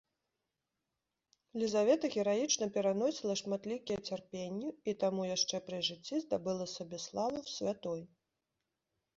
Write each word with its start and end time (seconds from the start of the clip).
Лізавета 1.63 2.09
гераічна 2.15 2.67
пераносіла 2.79 3.35
шматлікія 3.41 3.99
цярпенні 4.07 4.69
і 4.93 4.97
таму 5.05 5.29
яшчэ 5.35 5.61
пры 5.69 5.83
жыцці 5.89 6.23
здабыла 6.25 6.65
сабе 6.75 6.97
славу 7.09 7.39
святой. 7.59 8.01